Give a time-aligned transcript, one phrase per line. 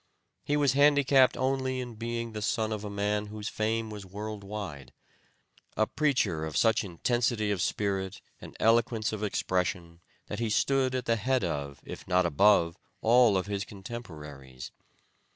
[0.43, 4.43] He was handicapped only in being the son of a man whose fame was world
[4.43, 4.93] wide;
[5.77, 11.05] a preacher of such intensity of spirit and eloquence of expression that he stood at
[11.05, 14.71] the head of, if not above, all of his contemporaries.